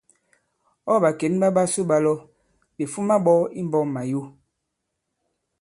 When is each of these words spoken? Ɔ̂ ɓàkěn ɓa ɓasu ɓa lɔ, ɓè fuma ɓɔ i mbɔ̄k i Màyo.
Ɔ̂ 0.91 0.95
ɓàkěn 1.03 1.33
ɓa 1.41 1.47
ɓasu 1.55 1.81
ɓa 1.89 1.97
lɔ, 2.05 2.13
ɓè 2.75 2.83
fuma 2.91 3.15
ɓɔ 3.25 3.33
i 3.59 3.61
mbɔ̄k 3.67 3.85
i 3.87 3.91
Màyo. 3.93 4.21